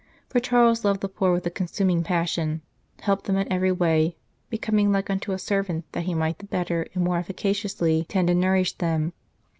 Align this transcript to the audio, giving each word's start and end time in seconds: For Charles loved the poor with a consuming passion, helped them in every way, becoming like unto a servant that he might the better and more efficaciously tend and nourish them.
For 0.29 0.39
Charles 0.39 0.83
loved 0.83 1.01
the 1.01 1.07
poor 1.07 1.31
with 1.31 1.45
a 1.45 1.51
consuming 1.51 2.01
passion, 2.03 2.63
helped 3.01 3.25
them 3.25 3.37
in 3.37 3.53
every 3.53 3.71
way, 3.71 4.17
becoming 4.49 4.91
like 4.91 5.11
unto 5.11 5.31
a 5.31 5.37
servant 5.37 5.85
that 5.91 6.05
he 6.05 6.15
might 6.15 6.39
the 6.39 6.45
better 6.47 6.87
and 6.95 7.03
more 7.03 7.19
efficaciously 7.19 8.07
tend 8.09 8.27
and 8.27 8.41
nourish 8.41 8.73
them. 8.73 9.13